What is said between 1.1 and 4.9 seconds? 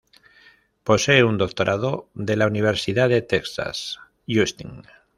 un doctorado de la Universidad de Texas, Austin.